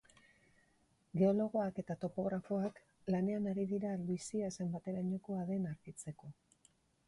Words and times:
Geologoak 1.21 1.81
eta 1.83 1.97
topografoak 2.07 2.81
lanean 3.17 3.47
ari 3.53 3.69
dira 3.75 3.95
luizia 4.07 4.53
zenbaterainokoa 4.63 5.49
den 5.55 5.73
argitzeko. 5.77 6.37